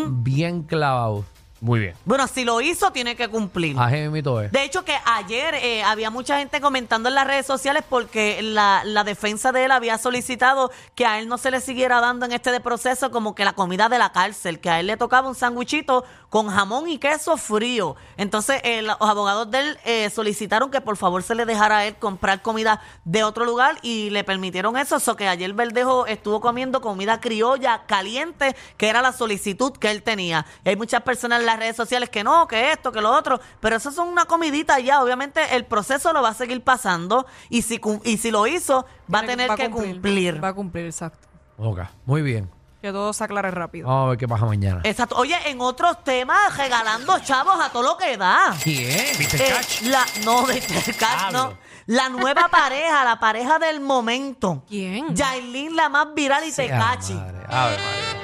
bien 0.09 0.63
clavado. 0.63 1.24
Muy 1.62 1.79
bien. 1.79 1.95
Bueno, 2.03 2.27
si 2.27 2.43
lo 2.43 2.59
hizo, 2.59 2.91
tiene 2.91 3.15
que 3.15 3.29
cumplir. 3.29 3.77
Así 3.79 3.95
mismito 3.95 4.41
es. 4.41 4.51
De 4.51 4.63
hecho, 4.63 4.83
que 4.83 4.95
ayer 5.05 5.55
eh, 5.55 5.83
había 5.83 6.09
mucha 6.09 6.38
gente 6.38 6.59
comentando 6.59 7.09
en 7.09 7.15
las 7.15 7.25
redes 7.25 7.45
sociales 7.45 7.83
porque 7.88 8.41
la, 8.41 8.81
la 8.83 9.03
defensa 9.03 9.51
de 9.53 9.65
él 9.65 9.71
había 9.71 9.97
solicitado 9.97 10.69
que 10.95 11.05
a 11.05 11.19
él 11.19 11.29
no 11.29 11.38
se 11.38 11.51
le 11.51 11.62
siguiera 11.62 12.01
dando 12.01 12.25
en 12.25 12.33
este 12.33 12.51
de 12.51 12.59
proceso 12.59 13.09
como 13.09 13.35
que 13.35 13.45
la 13.45 13.53
comida 13.53 13.88
de 13.88 13.97
la 13.97 14.12
cárcel, 14.12 14.59
que 14.59 14.69
a 14.69 14.79
él 14.81 14.88
le 14.88 14.97
tocaba 14.97 15.29
un 15.29 15.35
sándwichito 15.35 16.03
con 16.29 16.50
jamón 16.50 16.89
y 16.89 16.97
queso 16.97 17.38
frío. 17.38 17.95
Entonces, 18.17 18.59
eh, 18.63 18.81
los 18.81 18.97
abogados 19.00 19.50
de 19.50 19.59
él 19.59 19.79
eh, 19.85 20.09
solicitaron 20.09 20.69
que 20.69 20.81
por 20.81 20.97
favor 20.97 21.24
se 21.24 21.35
le 21.35 21.45
dejara 21.45 21.77
a 21.77 21.85
él 21.85 21.95
comprar 21.95 22.41
comida 22.41 22.81
de 23.05 23.24
otro 23.24 23.45
lugar 23.45 23.77
y 23.81 24.09
le 24.09 24.25
permitieron 24.25 24.75
eso. 24.75 25.00
So 25.00 25.15
que 25.15 25.29
ayer 25.29 25.53
Verdejo 25.53 26.05
estuvo 26.05 26.41
comiendo 26.41 26.81
comida 26.81 27.21
criolla 27.21 27.83
caliente, 27.88 28.55
que 28.75 28.89
era 28.89 29.01
la 29.01 29.13
solicitud 29.13 29.71
que 29.77 29.91
él 29.91 30.03
tenía. 30.03 30.45
Y 30.65 30.69
hay 30.69 30.75
muchas 30.75 31.03
personas 31.03 31.44
en 31.45 31.47
las 31.47 31.59
redes 31.59 31.75
sociales 31.75 32.09
que 32.09 32.23
no, 32.23 32.47
que 32.47 32.71
esto, 32.71 32.91
que 32.91 33.01
lo 33.01 33.11
otro, 33.11 33.39
pero 33.59 33.75
eso 33.77 33.91
son 33.91 34.07
una 34.09 34.25
comidita 34.25 34.79
ya. 34.79 35.01
Obviamente 35.03 35.55
el 35.55 35.65
proceso 35.65 36.11
lo 36.13 36.21
va 36.21 36.29
a 36.29 36.33
seguir 36.33 36.61
pasando 36.63 37.25
y 37.49 37.61
si, 37.61 37.79
y 38.03 38.17
si 38.17 38.31
lo 38.31 38.47
hizo, 38.47 38.85
va 39.13 39.19
a 39.19 39.25
tener 39.25 39.51
que 39.55 39.69
cumplir. 39.69 40.43
Va 40.43 40.49
a 40.49 40.53
cumplir, 40.53 40.85
exacto. 40.85 41.27
Ok, 41.57 41.79
muy 42.05 42.21
bien. 42.21 42.49
Que 42.81 42.91
todo 42.91 43.13
se 43.13 43.23
aclare 43.23 43.49
rápido. 43.49 43.87
Vamos 43.87 44.05
a 44.05 44.09
ver 44.09 44.17
qué 44.19 44.27
pasa 44.27 44.45
mañana. 44.45 44.81
Exacto. 44.83 45.15
Oye, 45.17 45.35
en 45.49 45.59
otros 45.59 46.03
temas, 46.03 46.55
regalando 46.55 47.17
chavos 47.19 47.55
a 47.59 47.69
todo 47.71 47.81
lo 47.81 47.97
que 47.97 48.15
da. 48.15 48.53
¿Quién? 48.61 49.17
¿Viste 49.17 49.37
Eh, 49.37 49.49
Catch? 49.55 49.81
la, 49.83 50.05
no, 50.23 50.41
de 50.47 50.59
Catch, 50.61 51.31
no. 51.31 51.47
Diablo. 51.47 51.57
La 51.87 52.09
nueva 52.09 52.47
pareja, 52.51 53.03
la 53.03 53.19
pareja 53.19 53.57
del 53.57 53.79
momento. 53.79 54.63
¿Quién? 54.67 55.15
Yailin, 55.15 55.75
la 55.75 55.89
más 55.89 56.13
viral 56.13 56.43
y 56.47 56.51
Tecachi. 56.51 57.13
Ave 57.13 57.77
María. 57.77 58.21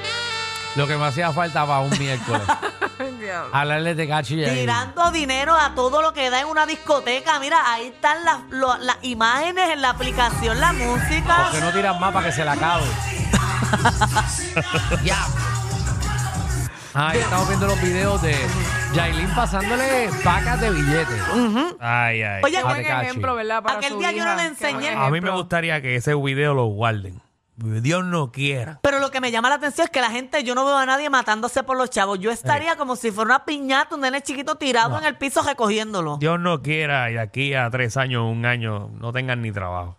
Lo 0.75 0.85
que 0.87 0.95
me 0.95 1.05
hacía 1.07 1.31
falta 1.33 1.65
para 1.65 1.79
un 1.79 1.89
miércoles. 1.97 2.43
Diablo. 3.19 3.49
Hablarle 3.55 3.95
de 3.95 4.07
cachi 4.07 4.35
y 4.35 4.45
ahí. 4.45 4.59
Tirando 4.61 5.11
dinero 5.11 5.55
a 5.55 5.73
todo 5.75 6.01
lo 6.01 6.13
que 6.13 6.29
da 6.29 6.41
en 6.41 6.47
una 6.47 6.65
discoteca. 6.65 7.39
Mira, 7.39 7.71
ahí 7.71 7.87
están 7.87 8.23
las, 8.25 8.39
lo- 8.49 8.77
las 8.77 8.97
imágenes 9.01 9.69
en 9.71 9.81
la 9.81 9.89
aplicación, 9.91 10.59
la 10.59 10.73
música. 10.73 11.37
Porque 11.43 11.61
no 11.61 11.71
tiran 11.71 11.99
más 11.99 12.13
para 12.13 12.25
que 12.27 12.31
se 12.31 12.45
la 12.45 12.53
acabe. 12.53 12.85
ya. 15.03 15.17
Ahí 16.93 17.19
estamos 17.19 17.47
viendo 17.47 17.67
los 17.67 17.81
videos 17.81 18.21
de 18.21 18.35
Yailin 18.93 19.29
pasándole 19.33 20.09
pacas 20.25 20.59
de 20.59 20.69
billetes. 20.71 21.21
Ay, 21.79 22.21
ay. 22.21 22.41
Oye, 22.43 22.57
Qué 22.57 22.63
buen 22.63 22.75
Tecachi. 22.77 23.05
ejemplo, 23.05 23.35
¿verdad? 23.35 23.63
Para 23.63 23.77
Aquel 23.77 23.93
su 23.93 23.99
día 23.99 24.11
yo 24.11 24.17
no 24.25 24.33
hija. 24.33 24.35
le 24.35 24.41
Qué 24.41 24.47
enseñé. 24.49 24.89
a 24.89 24.95
mí 25.05 25.11
me 25.11 25.17
ejemplo. 25.19 25.35
gustaría 25.37 25.81
que 25.81 25.95
ese 25.95 26.13
video 26.15 26.53
lo 26.53 26.65
guarden. 26.65 27.21
Dios 27.61 28.03
no 28.03 28.31
quiera. 28.31 28.79
Pero 28.81 28.99
lo 28.99 29.11
que 29.11 29.21
me 29.21 29.31
llama 29.31 29.49
la 29.49 29.55
atención 29.55 29.85
es 29.85 29.91
que 29.91 30.01
la 30.01 30.11
gente, 30.11 30.43
yo 30.43 30.55
no 30.55 30.65
veo 30.65 30.77
a 30.77 30.85
nadie 30.85 31.09
matándose 31.09 31.63
por 31.63 31.77
los 31.77 31.89
chavos. 31.89 32.19
Yo 32.19 32.31
estaría 32.31 32.75
como 32.75 32.95
si 32.95 33.11
fuera 33.11 33.35
una 33.35 33.45
piñata, 33.45 33.95
un 33.95 34.01
nene 34.01 34.21
chiquito 34.21 34.55
tirado 34.55 34.97
en 34.97 35.05
el 35.05 35.17
piso 35.17 35.41
recogiéndolo. 35.41 36.17
Dios 36.17 36.39
no 36.39 36.61
quiera 36.61 37.11
y 37.11 37.17
aquí 37.17 37.53
a 37.53 37.69
tres 37.69 37.97
años, 37.97 38.23
un 38.29 38.45
año, 38.45 38.89
no 38.99 39.11
tengan 39.11 39.41
ni 39.41 39.51
trabajo. 39.51 39.97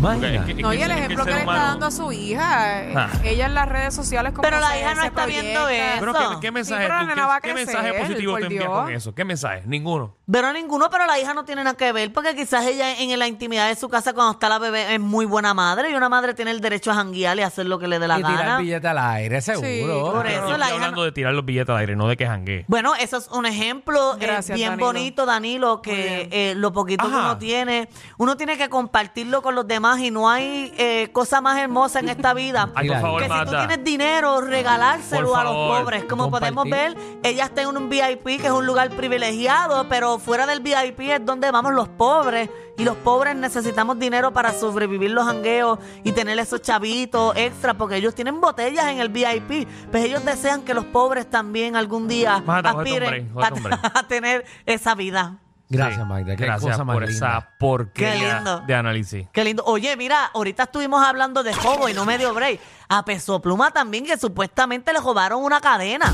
Porque 0.00 0.34
es 0.36 0.42
que- 0.44 0.52
es 0.52 0.58
No, 0.58 0.70
que 0.70 0.76
y 0.76 0.82
el 0.82 0.90
es 0.90 0.96
que 0.96 1.02
ejemplo 1.04 1.24
que 1.24 1.30
ser 1.30 1.34
le 1.34 1.40
está 1.40 1.52
humano- 1.52 1.66
dando 1.68 1.86
a 1.86 1.90
su 1.90 2.12
hija. 2.12 2.82
eh, 2.82 2.92
Ah. 2.96 3.08
Ella 3.24 3.46
en 3.46 3.54
las 3.54 3.68
redes 3.68 3.94
sociales 3.94 4.32
como 4.32 4.42
Pero 4.42 4.60
la 4.60 4.68
se- 4.70 4.80
hija 4.80 4.94
no 4.94 5.00
se 5.02 5.06
está 5.08 5.26
viendo 5.26 5.60
proyecta. 5.62 5.94
eso. 5.94 6.00
Pero 6.00 6.12
¿qué, 6.12 6.40
qué 6.40 6.50
mensaje, 6.52 6.82
pero 6.82 6.94
la 6.94 7.00
tú- 7.00 7.06
nena 7.06 7.14
qué- 7.22 7.28
va 7.28 7.34
a 7.36 7.40
qué 7.40 7.52
crecer, 7.52 7.74
mensaje 7.74 8.00
positivo 8.00 8.32
por 8.32 8.40
te 8.40 8.46
envías 8.46 8.64
Dios. 8.64 8.74
con 8.82 8.92
eso? 8.92 9.14
¿Qué 9.14 9.24
mensaje? 9.24 9.62
Ninguno. 9.66 10.14
Pero 10.30 10.52
ninguno, 10.52 10.88
pero 10.90 11.06
la 11.06 11.18
hija 11.18 11.34
no 11.34 11.44
tiene 11.44 11.64
nada 11.64 11.76
que 11.76 11.92
ver, 11.92 12.12
porque 12.12 12.34
quizás 12.34 12.64
ella 12.66 12.98
en 12.98 13.18
la 13.18 13.26
intimidad 13.26 13.68
de 13.68 13.76
su 13.76 13.88
casa 13.88 14.12
cuando 14.14 14.32
está 14.32 14.48
la 14.48 14.58
bebé 14.58 14.94
es 14.94 15.00
muy 15.00 15.26
buena 15.26 15.54
madre 15.54 15.90
y 15.90 15.94
una 15.94 16.08
madre 16.08 16.34
tiene 16.34 16.50
el 16.50 16.60
derecho 16.60 16.90
a 16.90 16.94
janguear 16.94 17.36
y 17.38 17.42
hacer 17.42 17.66
lo 17.66 17.78
que 17.78 17.86
le 17.88 17.98
dé 17.98 18.08
la 18.08 18.18
y 18.18 18.22
tirar 18.22 18.38
gana. 18.38 18.58
billete 18.58 18.88
al 18.88 18.98
aire, 18.98 19.40
seguro. 19.40 20.12
por 20.12 20.22
Pero 20.24 20.28
eso 20.38 20.48
yo 20.48 20.56
la 20.58 20.64
estoy 20.64 20.66
hija 20.66 20.74
hablando 20.74 20.96
no- 20.96 21.04
de 21.04 21.12
tirar 21.12 21.34
los 21.34 21.44
billetes 21.44 21.70
al 21.70 21.76
aire, 21.76 21.96
no 21.96 22.08
de 22.08 22.16
que 22.16 22.26
janguee. 22.26 22.64
Bueno, 22.68 22.94
eso 22.94 23.16
es 23.18 23.28
un 23.28 23.46
ejemplo 23.46 24.14
eh, 24.14 24.18
Gracias, 24.20 24.56
bien 24.56 24.70
Danilo. 24.70 24.86
bonito, 24.86 25.26
Danilo, 25.26 25.82
que 25.82 26.28
eh, 26.32 26.54
lo 26.56 26.72
poquito 26.72 27.04
que 27.08 27.14
uno 27.14 27.38
tiene, 27.38 27.88
uno 28.18 28.36
tiene 28.36 28.56
que 28.56 28.68
compartirlo 28.68 29.42
con 29.42 29.54
los 29.54 29.66
y 30.00 30.10
no 30.10 30.28
hay 30.30 30.72
eh, 30.78 31.10
cosa 31.12 31.40
más 31.40 31.58
hermosa 31.58 32.00
en 32.00 32.08
esta 32.08 32.32
vida. 32.34 32.70
Ay, 32.74 32.88
por 32.88 32.96
Mira, 32.96 33.00
favor, 33.00 33.18
que 33.22 33.24
si 33.28 33.30
tú 33.30 33.36
Magda. 33.36 33.66
tienes 33.66 33.84
dinero, 33.84 34.40
regalárselo 34.40 35.28
Por 35.28 35.38
a 35.38 35.44
los 35.44 35.52
favor, 35.52 35.82
pobres. 35.82 36.04
Como 36.04 36.22
compartir. 36.24 36.54
podemos 36.54 36.70
ver, 36.70 36.96
ella 37.22 37.44
está 37.44 37.62
en 37.62 37.76
un 37.76 37.88
VIP, 37.88 38.24
que 38.40 38.46
es 38.46 38.50
un 38.50 38.64
lugar 38.66 38.88
privilegiado, 38.90 39.86
pero 39.88 40.18
fuera 40.18 40.46
del 40.46 40.60
VIP 40.60 41.00
es 41.00 41.24
donde 41.24 41.50
vamos 41.50 41.72
los 41.74 41.88
pobres. 41.88 42.48
Y 42.76 42.82
los 42.82 42.96
pobres 42.96 43.36
necesitamos 43.36 43.98
dinero 44.00 44.32
para 44.32 44.52
sobrevivir 44.52 45.10
los 45.12 45.24
jangueos 45.24 45.78
y 46.02 46.10
tener 46.10 46.36
esos 46.40 46.60
chavitos 46.60 47.36
extra, 47.36 47.74
porque 47.74 47.96
ellos 47.96 48.14
tienen 48.16 48.40
botellas 48.40 48.86
en 48.86 48.98
el 48.98 49.10
VIP. 49.10 49.68
Pues 49.92 50.04
ellos 50.04 50.24
desean 50.24 50.62
que 50.62 50.74
los 50.74 50.84
pobres 50.86 51.30
también 51.30 51.76
algún 51.76 52.08
día 52.08 52.42
Magda, 52.44 52.72
cógete 52.72 52.90
un 52.90 53.02
aspiren 53.04 53.10
break, 53.10 53.32
cógete 53.32 53.54
un 53.58 53.62
break. 53.62 53.80
a, 53.84 53.92
a 54.00 54.08
tener 54.08 54.44
esa 54.66 54.94
vida. 54.96 55.38
Gracias, 55.76 56.02
Sí. 56.02 56.08
Magda. 56.08 56.36
Qué 56.36 56.44
Gracias 56.44 56.72
cosa 56.72 56.84
más 56.84 56.94
por 56.94 57.02
linda. 57.08 57.16
esa 57.38 57.48
porquería 57.58 58.12
Qué 58.12 58.34
lindo. 58.34 58.60
de 58.66 58.74
análisis. 58.74 59.26
Qué 59.32 59.44
lindo. 59.44 59.62
Oye, 59.66 59.96
mira, 59.96 60.26
ahorita 60.34 60.64
estuvimos 60.64 61.04
hablando 61.06 61.42
de 61.42 61.52
Jobo 61.54 61.88
y 61.88 61.94
no 61.94 62.04
me 62.04 62.18
dio 62.18 62.32
break. 62.34 62.60
A 62.88 63.04
Peso 63.04 63.40
Pluma 63.40 63.70
también, 63.70 64.04
que 64.06 64.16
supuestamente 64.18 64.92
le 64.92 65.00
robaron 65.00 65.42
una 65.42 65.60
cadena. 65.60 66.12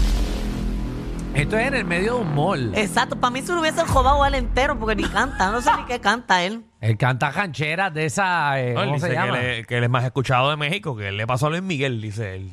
Esto 1.34 1.56
es 1.56 1.68
en 1.68 1.74
el 1.74 1.84
medio 1.84 2.14
de 2.16 2.20
un 2.22 2.34
mall. 2.34 2.72
Exacto, 2.74 3.14
para 3.14 3.30
mí 3.30 3.40
se 3.40 3.52
lo 3.52 3.60
hubiesen 3.60 3.86
robado 3.86 4.26
él 4.26 4.34
entero, 4.34 4.76
porque 4.76 4.96
ni 4.96 5.04
canta, 5.04 5.52
no 5.52 5.62
sé 5.62 5.70
ni 5.76 5.84
qué 5.84 6.00
canta 6.00 6.42
él. 6.42 6.64
Él 6.80 6.96
canta 6.98 7.30
rancheras 7.30 7.94
de 7.94 8.06
esa. 8.06 8.60
eh, 8.60 8.72
No, 8.74 8.80
él 8.80 8.86
¿Cómo 8.88 8.94
dice 8.96 9.06
se 9.06 9.12
que 9.12 9.18
llama? 9.18 9.38
él, 9.40 9.46
es- 9.60 9.66
que 9.66 9.78
él 9.78 9.84
es 9.84 9.90
más 9.90 10.04
escuchado 10.04 10.50
de 10.50 10.56
México, 10.56 10.96
que 10.96 11.06
él 11.08 11.16
le 11.16 11.26
pasó 11.28 11.46
a 11.46 11.50
Luis 11.50 11.62
Miguel, 11.62 12.00
dice 12.00 12.34
él. 12.34 12.52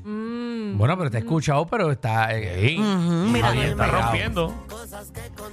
Bueno, 0.76 0.98
pero 0.98 1.12
te 1.12 1.18
he 1.18 1.20
escuchado, 1.22 1.66
pero 1.68 1.92
está. 1.92 2.36
eh, 2.36 2.76
mira, 2.80 3.50
Ahí 3.50 3.60
está 3.62 3.86
mira. 3.86 4.02
rompiendo. 4.02 4.54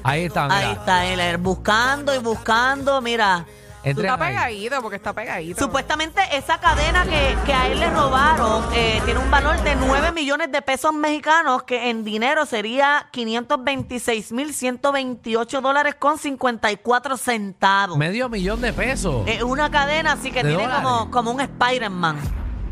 ahí 0.03 0.25
está, 0.25 0.45
mira. 0.45 0.57
Ahí 0.59 0.73
está 0.73 1.05
él, 1.07 1.21
él 1.21 1.37
buscando 1.37 2.15
y 2.15 2.19
buscando, 2.19 3.01
mira. 3.03 3.45
Entren 3.87 4.07
está 4.11 4.25
ahí. 4.25 4.33
pegadito, 4.35 4.81
porque 4.81 4.97
está 4.97 5.13
pegadito. 5.13 5.63
Supuestamente 5.63 6.23
esa 6.33 6.59
cadena 6.59 7.05
que, 7.05 7.37
que 7.45 7.53
a 7.53 7.67
él 7.67 7.79
le 7.81 7.91
robaron 7.91 8.65
eh, 8.75 9.03
tiene 9.05 9.21
un 9.21 9.31
valor 9.31 9.61
de 9.63 9.77
9 9.77 10.11
millones 10.13 10.51
de 10.51 10.63
pesos 10.63 10.95
mexicanos, 10.95 11.65
que 11.65 11.91
en 11.91 12.03
dinero 12.03 12.47
sería 12.47 13.11
526.128 13.13 15.61
dólares 15.61 15.97
con 15.97 16.17
54 16.19 17.19
centavos. 17.19 17.99
Medio 17.99 18.31
millón 18.31 18.63
de 18.63 18.73
pesos. 18.73 19.23
Es 19.27 19.43
una 19.43 19.71
cadena 19.71 20.13
así 20.13 20.31
que 20.31 20.43
¿De 20.43 20.49
tiene 20.49 20.63
dólares? 20.65 20.83
como, 20.83 21.11
como 21.11 21.31
un 21.33 21.43
Spider-Man. 21.43 22.17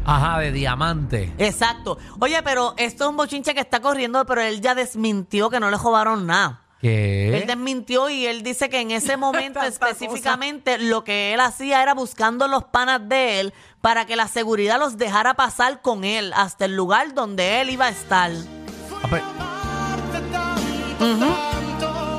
Ajá, 0.04 0.38
de 0.40 0.52
diamante. 0.52 1.32
Exacto. 1.38 1.98
Oye, 2.20 2.42
pero 2.42 2.74
esto 2.76 3.04
es 3.04 3.10
un 3.10 3.16
bochinche 3.16 3.54
que 3.54 3.60
está 3.60 3.80
corriendo, 3.80 4.24
pero 4.26 4.40
él 4.42 4.60
ya 4.60 4.74
desmintió 4.74 5.48
que 5.50 5.60
no 5.60 5.70
le 5.70 5.76
robaron 5.76 6.26
nada. 6.26 6.60
¿Qué? 6.80 7.38
Él 7.38 7.46
desmintió 7.46 8.10
y 8.10 8.26
él 8.26 8.42
dice 8.42 8.68
que 8.68 8.80
en 8.80 8.90
ese 8.90 9.16
momento 9.16 9.60
específicamente 9.62 10.78
lo 10.78 11.04
que 11.04 11.32
él 11.32 11.38
hacía 11.38 11.80
era 11.82 11.94
buscando 11.94 12.48
los 12.48 12.64
panas 12.64 13.08
de 13.08 13.38
él 13.38 13.54
para 13.80 14.04
que 14.04 14.16
la 14.16 14.26
seguridad 14.26 14.80
los 14.80 14.96
dejara 14.98 15.34
pasar 15.34 15.80
con 15.80 16.02
él 16.02 16.32
hasta 16.34 16.64
el 16.64 16.74
lugar 16.74 17.14
donde 17.14 17.60
él 17.60 17.70
iba 17.70 17.86
a 17.86 17.90
estar. 17.90 18.32
Ah, 19.02 19.06
pues- 19.08 19.22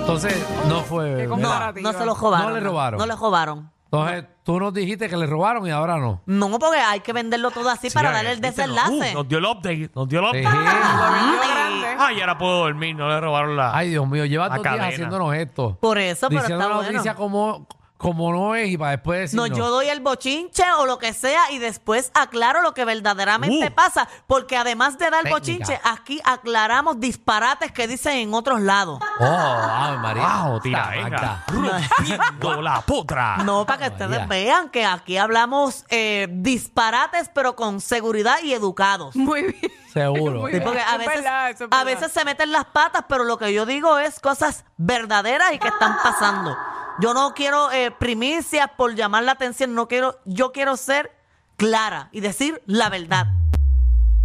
Entonces, 0.02 0.36
no 0.68 0.82
fue. 0.84 1.28
No, 1.28 1.72
no 1.82 1.94
se 1.94 2.06
lo 2.06 2.14
robaron. 2.16 2.50
No 2.50 2.56
le 2.56 2.60
robaron. 2.62 3.00
No 3.00 3.06
le 3.06 3.16
robaron. 3.16 3.73
Entonces, 3.94 4.26
tú 4.44 4.60
nos 4.60 4.74
dijiste 4.74 5.08
que 5.08 5.16
le 5.16 5.28
robaron 5.28 5.68
y 5.68 5.72
ahora 5.72 5.98
no. 5.98 6.22
No, 6.26 6.50
porque 6.58 6.80
hay 6.80 7.02
que 7.02 7.14
venderlo 7.14 7.52
todo 7.52 7.70
así 7.70 7.90
para 7.92 8.12
darle 8.12 8.32
el 8.32 8.42
¿viste? 8.42 8.62
desenlace. 8.64 9.12
Uh, 9.12 9.14
nos 9.14 9.28
dio 9.28 9.38
el 9.38 9.46
update, 9.46 9.92
nos 9.94 10.10
dio 10.10 10.20
el 10.20 10.42
Sí. 10.42 10.48
update. 10.48 11.96
Ay. 12.00 12.20
ahora 12.22 12.38
puedo 12.38 12.58
dormir, 12.64 12.96
no 12.96 13.08
le 13.08 13.20
robaron 13.22 13.56
la... 13.56 13.76
Ay, 13.78 13.90
Dios 13.92 14.08
mío, 14.08 14.26
lleva 14.26 14.50
La 14.50 14.56
dos 14.56 14.64
días 14.64 14.76
cadena. 14.78 14.94
haciéndonos 14.94 15.36
esto. 15.36 15.78
Por 15.80 15.98
eso, 16.00 16.28
pero 16.28 16.42
Diciendo 16.42 16.64
está 16.66 16.76
bueno. 16.76 16.92
noticia 16.92 17.16
como, 17.16 17.68
como 17.98 18.34
no 18.34 18.54
es 18.56 18.70
y 18.70 18.78
para 18.78 18.92
después 18.92 19.20
decir 19.22 19.38
No, 19.40 19.48
yo 19.48 19.70
doy 19.70 19.88
el 19.88 20.02
bochinche 20.02 20.64
o 20.78 20.86
lo 20.86 20.98
que 21.00 21.14
sea 21.14 21.52
y 21.52 21.60
después 21.60 22.12
aclaro 22.14 22.62
lo 22.62 22.74
que 22.74 22.84
verdaderamente 22.84 23.68
Uh. 23.70 23.74
pasa. 23.74 24.10
Porque 24.28 24.58
además 24.58 24.98
de 24.98 25.06
dar 25.10 25.24
Técnica. 25.24 25.36
bochinche, 25.36 25.80
aquí 25.84 26.20
aclaramos 26.26 27.00
disparates 27.00 27.72
que 27.72 27.88
dicen 27.88 28.18
en 28.18 28.34
otros 28.34 28.60
lados. 28.60 29.00
Oh, 29.20 29.26
ay, 29.26 29.98
María. 30.00 30.44
Wow, 30.44 30.60
tira, 30.60 30.96
Está, 30.96 31.04
venga. 31.04 31.44
Rompiendo 31.48 32.62
la 32.62 32.82
potra. 32.82 33.38
No, 33.38 33.66
para 33.66 33.80
que 33.88 33.94
ustedes 33.94 34.10
María. 34.10 34.28
vean 34.28 34.70
que 34.70 34.86
aquí 34.86 35.16
hablamos 35.18 35.86
eh, 35.90 36.28
disparates, 36.30 37.30
pero 37.34 37.56
con 37.56 37.80
seguridad 37.80 38.38
y 38.44 38.54
educados. 38.54 39.16
Muy 39.16 39.44
bien. 39.44 39.72
Seguro. 39.94 40.48
Sí, 40.52 40.60
porque 40.64 40.80
a 40.80 40.96
Es 40.96 40.98
veces, 40.98 41.68
a 41.72 41.84
veces 41.84 42.12
se 42.12 42.26
meten 42.26 42.52
las 42.52 42.66
patas, 42.66 43.06
pero 43.08 43.24
lo 43.24 43.38
que 43.38 43.54
yo 43.54 43.66
digo 43.66 44.00
es 44.00 44.20
cosas 44.20 44.66
verdaderas 44.78 45.54
y 45.54 45.60
que 45.60 45.68
están 45.68 45.98
pasando. 46.04 46.58
Yo 47.00 47.14
no 47.14 47.34
quiero 47.34 47.72
eh, 47.72 47.92
primicias 47.92 48.68
por 48.76 48.96
llamar 48.96 49.24
la 49.24 49.32
atención, 49.34 49.74
no 49.76 49.88
quiero, 49.88 50.20
yo 50.26 50.52
quiero 50.52 50.78
ser 50.78 51.12
clara 51.58 52.10
y 52.12 52.20
decir 52.22 52.62
la 52.66 52.90
verdad. 52.90 53.28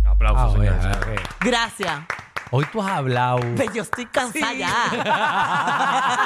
Aplausos, 0.06 0.42
Ah, 0.44 0.52
señores. 0.52 0.96
ok. 0.96 1.06
Gracias. 1.40 2.00
Hoy 2.50 2.64
tú 2.72 2.80
has 2.82 2.90
hablado. 2.92 3.40
Pues 3.56 3.72
yo 3.74 3.82
estoy 3.82 4.06
cansada 4.06 4.52
ya. 4.54 4.74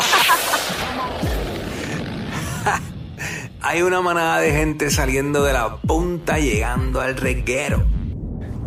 Hay 3.60 3.82
una 3.82 4.00
manada 4.00 4.38
de 4.38 4.52
gente 4.52 4.90
saliendo 4.90 5.44
de 5.44 5.52
la 5.52 5.76
punta 5.76 6.38
llegando 6.38 7.00
al 7.00 7.16
reguero. 7.16 7.84